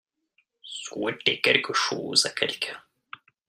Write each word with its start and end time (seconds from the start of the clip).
Souhaiter 0.63 1.41
quelque 1.41 1.73
chose 1.73 2.25
à 2.25 2.31
quelqu'un. 2.31 2.81